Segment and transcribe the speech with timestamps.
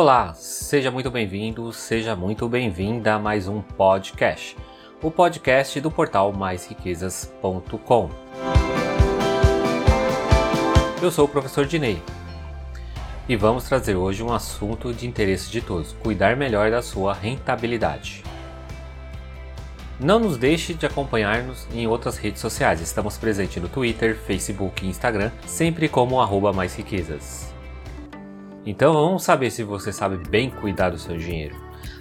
[0.00, 4.56] Olá, seja muito bem-vindo, seja muito bem-vinda a mais um podcast,
[5.02, 8.08] o podcast do portal maisriquezas.com.
[11.02, 12.02] Eu sou o professor Dinei
[13.28, 18.24] e vamos trazer hoje um assunto de interesse de todos: cuidar melhor da sua rentabilidade.
[20.00, 22.80] Não nos deixe de acompanhar-nos em outras redes sociais.
[22.80, 27.59] Estamos presentes no Twitter, Facebook e Instagram, sempre como arroba mais riquezas.
[28.64, 31.56] Então vamos saber se você sabe bem cuidar do seu dinheiro.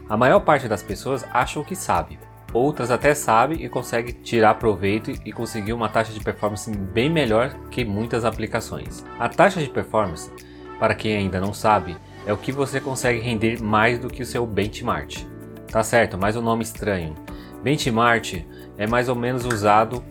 [0.09, 2.19] A maior parte das pessoas acham que sabe,
[2.53, 7.53] outras até sabem e conseguem tirar proveito e conseguir uma taxa de performance bem melhor
[7.69, 9.05] que muitas aplicações.
[9.17, 10.31] A taxa de performance,
[10.79, 11.95] para quem ainda não sabe,
[12.25, 15.25] é o que você consegue render mais do que o seu benchmark.
[15.71, 17.15] Tá certo, mas um nome estranho.
[17.63, 18.45] Benchmark
[18.77, 20.03] é mais ou menos usado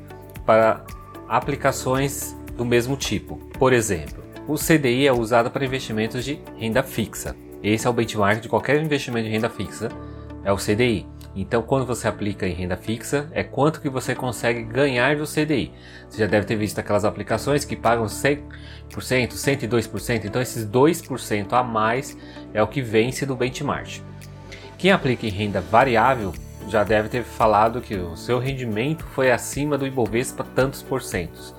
[0.47, 0.85] para
[1.29, 3.37] aplicações do mesmo tipo.
[3.59, 7.37] Por exemplo, o CDI é usado para investimentos de renda fixa.
[7.63, 9.91] Esse é o benchmark de qualquer investimento de renda fixa,
[10.43, 11.07] é o CDI.
[11.37, 15.71] Então, quando você aplica em renda fixa, é quanto que você consegue ganhar do CDI.
[16.09, 18.43] Você já deve ter visto aquelas aplicações que pagam 100%,
[18.89, 20.25] 102%.
[20.25, 22.17] Então, esses 2% a mais
[22.55, 24.01] é o que vence do benchmark.
[24.79, 26.33] Quem aplica em renda variável
[26.69, 31.55] já deve ter falado que o seu rendimento foi acima do Ibovespa tantos porcentos.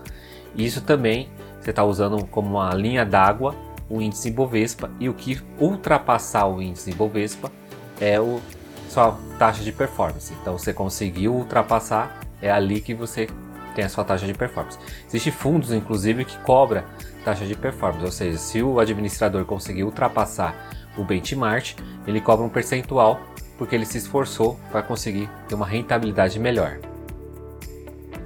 [0.56, 1.30] Isso também
[1.60, 3.56] você está usando como uma linha d'água
[3.90, 7.52] o índice Ibovespa e o que ultrapassar o índice Ibovespa
[8.00, 8.40] é o
[8.90, 10.34] sua taxa de performance.
[10.42, 13.28] Então você conseguiu ultrapassar, é ali que você
[13.76, 14.80] tem a sua taxa de performance.
[15.08, 16.86] Existem fundos, inclusive, que cobra
[17.24, 20.56] taxa de performance, ou seja, se o administrador conseguir ultrapassar
[20.98, 21.76] o benchmark,
[22.08, 23.22] ele cobra um percentual
[23.58, 26.80] porque ele se esforçou para conseguir ter uma rentabilidade melhor.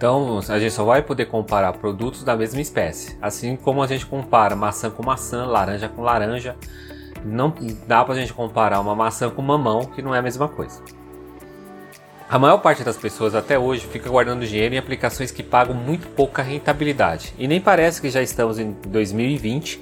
[0.04, 4.06] Então a gente só vai poder comparar produtos da mesma espécie, assim como a gente
[4.06, 6.58] compara maçã com maçã, laranja com laranja.
[7.24, 7.54] Não
[7.88, 10.82] dá para a gente comparar uma maçã com mamão, que não é a mesma coisa.
[12.30, 16.10] A maior parte das pessoas até hoje fica guardando dinheiro em aplicações que pagam muito
[16.10, 17.34] pouca rentabilidade.
[17.40, 19.80] E nem parece que já estamos em 2020,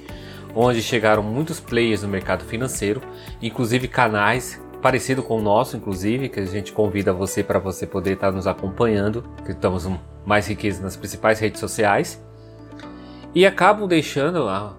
[0.54, 3.02] onde chegaram muitos players no mercado financeiro,
[3.42, 8.14] inclusive canais parecido com o nosso, inclusive, que a gente convida você para você poder
[8.14, 9.84] estar tá nos acompanhando, que estamos
[10.24, 12.22] mais riqueza nas principais redes sociais,
[13.34, 14.74] e acabam deixando a,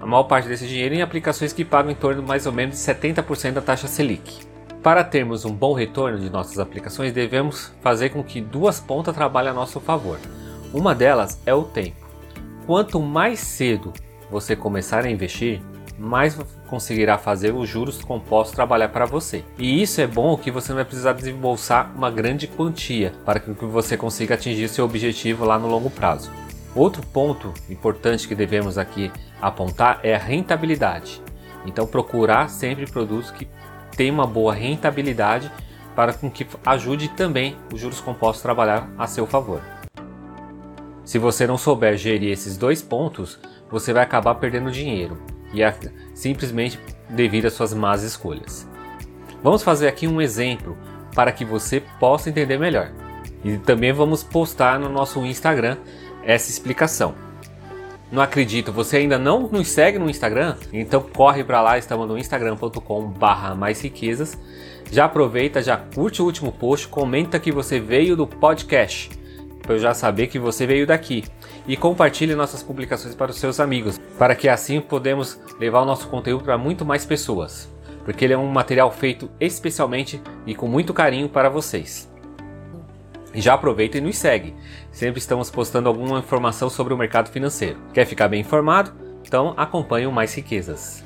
[0.00, 2.82] a maior parte desse dinheiro em aplicações que pagam em torno mais ou menos de
[2.82, 4.46] 70% da taxa Selic.
[4.82, 9.50] Para termos um bom retorno de nossas aplicações, devemos fazer com que duas pontas trabalhem
[9.50, 10.18] a nosso favor.
[10.72, 12.06] Uma delas é o tempo.
[12.66, 13.92] Quanto mais cedo
[14.30, 15.60] você começar a investir,
[15.98, 16.38] mais
[16.68, 19.44] conseguirá fazer os juros compostos trabalhar para você.
[19.58, 23.50] E isso é bom que você não vai precisar desembolsar uma grande quantia para que
[23.64, 26.30] você consiga atingir seu objetivo lá no longo prazo.
[26.74, 29.10] Outro ponto importante que devemos aqui
[29.42, 31.20] apontar é a rentabilidade.
[31.66, 33.48] Então procurar sempre produtos que
[33.96, 35.50] tenham uma boa rentabilidade
[35.96, 39.60] para com que ajude também os juros compostos trabalhar a seu favor.
[41.04, 45.18] Se você não souber gerir esses dois pontos, você vai acabar perdendo dinheiro
[45.52, 45.74] e é
[46.14, 46.78] simplesmente
[47.08, 48.68] devido às suas más escolhas.
[49.42, 50.76] Vamos fazer aqui um exemplo
[51.14, 52.92] para que você possa entender melhor.
[53.44, 55.76] E também vamos postar no nosso Instagram
[56.24, 57.14] essa explicação.
[58.10, 60.56] Não acredito, você ainda não nos segue no Instagram?
[60.72, 64.38] Então corre para lá, estamos no instagram.com/barra mais riquezas.
[64.90, 69.17] Já aproveita, já curte o último post, comenta que você veio do podcast
[69.68, 71.24] para eu já saber que você veio daqui.
[71.66, 76.08] E compartilhe nossas publicações para os seus amigos, para que assim podemos levar o nosso
[76.08, 77.70] conteúdo para muito mais pessoas,
[78.02, 82.10] porque ele é um material feito especialmente e com muito carinho para vocês.
[83.34, 84.54] Já aproveita e nos segue.
[84.90, 87.76] Sempre estamos postando alguma informação sobre o mercado financeiro.
[87.92, 88.90] Quer ficar bem informado?
[89.22, 91.04] Então acompanhe o Mais Riquezas.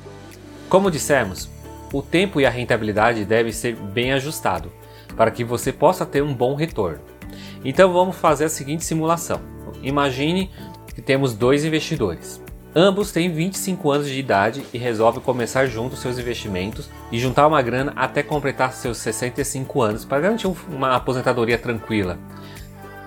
[0.68, 1.50] Como dissemos,
[1.92, 4.70] o tempo e a rentabilidade devem ser bem ajustado
[5.16, 7.11] para que você possa ter um bom retorno.
[7.64, 9.40] Então vamos fazer a seguinte simulação.
[9.82, 10.50] Imagine
[10.94, 12.42] que temos dois investidores.
[12.74, 17.60] Ambos têm 25 anos de idade e resolvem começar juntos seus investimentos e juntar uma
[17.60, 22.18] grana até completar seus 65 anos para garantir uma aposentadoria tranquila.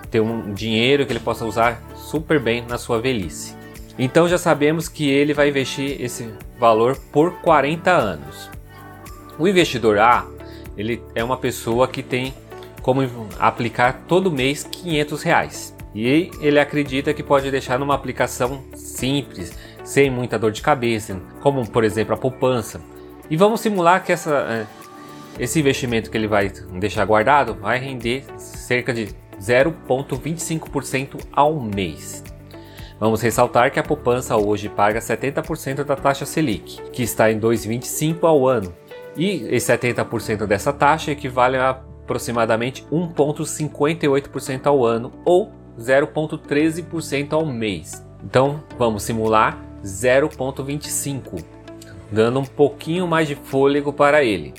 [0.08, 3.56] Ter um dinheiro que ele possa usar super bem na sua velhice.
[3.98, 8.48] Então já sabemos que ele vai investir esse valor por 40 anos.
[9.36, 10.26] O investidor A,
[10.76, 12.32] ele é uma pessoa que tem
[12.86, 13.02] como
[13.40, 15.76] aplicar todo mês 500 reais.
[15.92, 19.52] E ele acredita que pode deixar numa aplicação simples,
[19.82, 22.80] sem muita dor de cabeça, como por exemplo a poupança.
[23.28, 24.66] E vamos simular que essa, é,
[25.42, 26.48] esse investimento que ele vai
[26.78, 29.08] deixar guardado vai render cerca de
[29.40, 32.22] 0,25% ao mês.
[33.00, 38.22] Vamos ressaltar que a poupança hoje paga 70% da taxa Selic, que está em 2,25
[38.22, 38.72] ao ano,
[39.16, 48.02] e 70% dessa taxa equivale a aproximadamente 1,58% ao ano ou 0,13% ao mês.
[48.24, 51.44] Então vamos simular 0,25,
[52.10, 54.54] dando um pouquinho mais de fôlego para ele.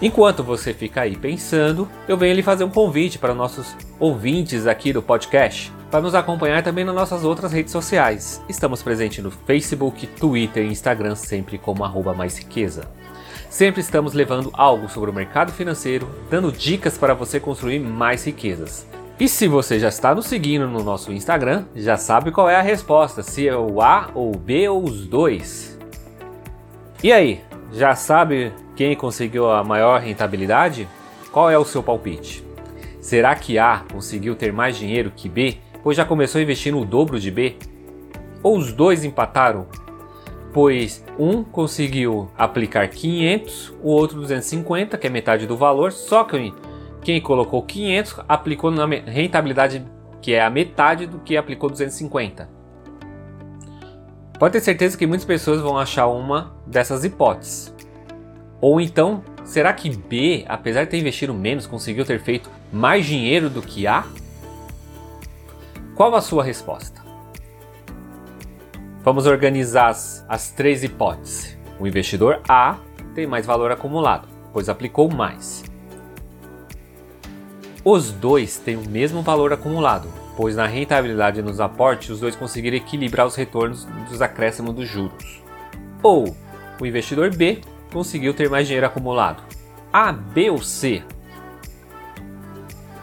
[0.00, 4.92] Enquanto você fica aí pensando, eu venho lhe fazer um convite para nossos ouvintes aqui
[4.92, 8.40] do podcast, para nos acompanhar também nas nossas outras redes sociais.
[8.48, 12.88] Estamos presentes no Facebook, Twitter e Instagram, sempre como arroba mais riqueza.
[13.50, 18.86] Sempre estamos levando algo sobre o mercado financeiro, dando dicas para você construir mais riquezas.
[19.18, 22.62] E se você já está nos seguindo no nosso Instagram, já sabe qual é a
[22.62, 25.76] resposta, se é o A ou o B ou os dois.
[27.02, 27.40] E aí,
[27.72, 30.88] já sabe quem conseguiu a maior rentabilidade?
[31.32, 32.44] Qual é o seu palpite?
[33.00, 36.84] Será que A conseguiu ter mais dinheiro que B, pois já começou a investir no
[36.84, 37.56] dobro de B?
[38.40, 39.66] Ou os dois empataram,
[40.52, 46.54] pois um conseguiu aplicar 500, o outro 250, que é metade do valor, só que
[47.02, 49.84] quem colocou 500 aplicou na rentabilidade
[50.22, 52.48] que é a metade do que aplicou 250.
[54.38, 57.76] Pode ter certeza que muitas pessoas vão achar uma dessas hipóteses.
[58.60, 63.48] Ou então, será que B, apesar de ter investido menos, conseguiu ter feito mais dinheiro
[63.48, 64.04] do que A?
[65.94, 67.00] Qual a sua resposta?
[69.02, 71.56] Vamos organizar as, as três hipóteses.
[71.78, 72.78] O investidor A
[73.14, 75.64] tem mais valor acumulado, pois aplicou mais.
[77.84, 82.76] Os dois têm o mesmo valor acumulado, pois na rentabilidade nos aportes os dois conseguiram
[82.76, 85.42] equilibrar os retornos dos acréscimos dos juros.
[86.02, 86.36] Ou
[86.80, 87.60] o investidor B
[87.92, 89.42] conseguiu ter mais dinheiro acumulado?
[89.92, 91.02] A, B ou C?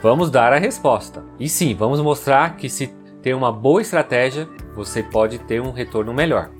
[0.01, 1.24] Vamos dar a resposta.
[1.39, 2.88] E sim, vamos mostrar que se
[3.22, 6.51] tem uma boa estratégia, você pode ter um retorno melhor.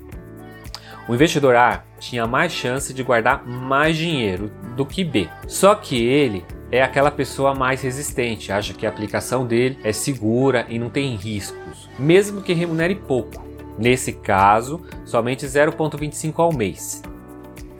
[1.08, 5.28] O investidor A tinha mais chance de guardar mais dinheiro do que B.
[5.46, 10.66] Só que ele é aquela pessoa mais resistente, acha que a aplicação dele é segura
[10.68, 13.46] e não tem riscos, mesmo que remunere pouco.
[13.78, 17.02] Nesse caso, somente 0,25 ao mês.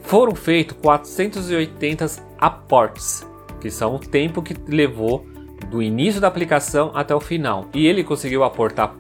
[0.07, 2.07] Foram feitos 480
[2.39, 3.27] aportes,
[3.61, 5.27] que são o tempo que levou
[5.69, 7.69] do início da aplicação até o final.
[7.75, 8.95] E ele conseguiu aportar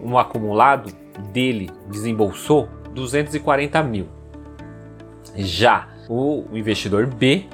[0.00, 0.92] um acumulado
[1.32, 4.06] dele, desembolsou 240 mil.
[5.34, 7.46] Já o investidor B,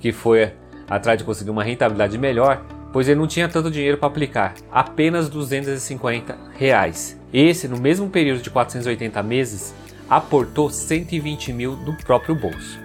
[0.00, 0.52] que foi
[0.90, 5.28] atrás de conseguir uma rentabilidade melhor, pois ele não tinha tanto dinheiro para aplicar, apenas
[5.28, 7.20] 250 reais.
[7.32, 9.72] Esse, no mesmo período de 480 meses,
[10.08, 12.80] aportou 120 mil do próprio bolso.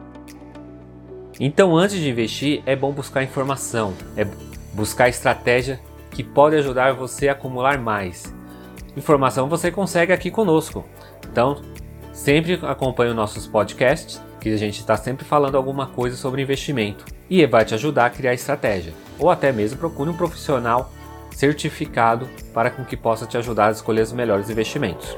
[1.40, 4.26] Então, antes de investir, é bom buscar informação, é
[4.74, 5.80] buscar estratégia
[6.12, 8.35] que pode ajudar você a acumular mais.
[8.96, 10.86] Informação você consegue aqui conosco.
[11.30, 11.62] Então,
[12.14, 17.06] sempre acompanhe os nossos podcasts, que a gente está sempre falando alguma coisa sobre investimento
[17.30, 18.94] e vai te ajudar a criar estratégia.
[19.20, 20.92] Ou até mesmo procure um profissional
[21.32, 25.18] certificado para com que possa te ajudar a escolher os melhores investimentos.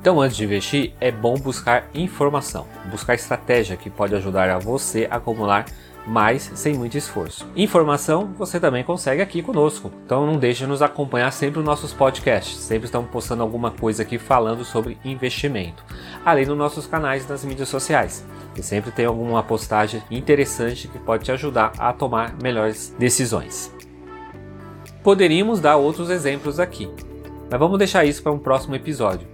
[0.00, 5.08] Então, antes de investir, é bom buscar informação, buscar estratégia que pode ajudar a você
[5.10, 5.64] a acumular
[6.06, 7.46] mais sem muito esforço.
[7.54, 9.90] Informação você também consegue aqui conosco.
[10.04, 12.56] Então não deixe de nos acompanhar sempre nos nossos podcasts.
[12.56, 15.84] Sempre estamos postando alguma coisa aqui falando sobre investimento.
[16.24, 18.24] Além dos nossos canais nas mídias sociais.
[18.54, 23.72] Que sempre tem alguma postagem interessante que pode te ajudar a tomar melhores decisões.
[25.02, 26.88] Poderíamos dar outros exemplos aqui,
[27.50, 29.26] mas vamos deixar isso para um próximo episódio.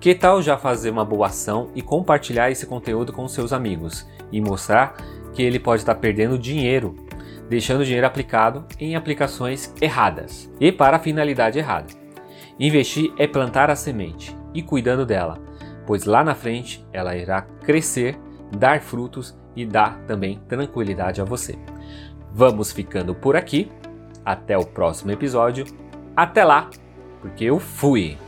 [0.00, 4.40] Que tal já fazer uma boa ação e compartilhar esse conteúdo com seus amigos e
[4.40, 4.96] mostrar
[5.36, 6.96] que ele pode estar perdendo dinheiro,
[7.46, 11.92] deixando o dinheiro aplicado em aplicações erradas e para a finalidade errada.
[12.58, 15.38] Investir é plantar a semente e cuidando dela,
[15.86, 18.18] pois lá na frente ela irá crescer,
[18.56, 21.58] dar frutos e dar também tranquilidade a você.
[22.32, 23.70] Vamos ficando por aqui.
[24.24, 25.66] Até o próximo episódio.
[26.16, 26.68] Até lá,
[27.20, 28.18] porque eu fui!